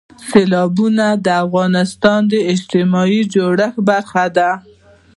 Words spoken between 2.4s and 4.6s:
اجتماعي جوړښت برخه ده.